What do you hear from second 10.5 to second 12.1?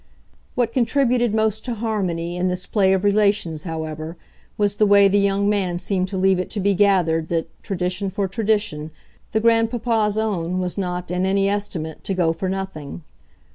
was not, in any estimate,